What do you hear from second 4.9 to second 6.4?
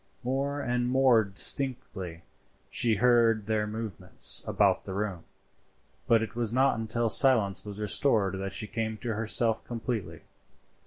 room, but it